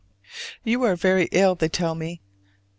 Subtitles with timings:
[0.63, 2.23] You are very ill, they tell me.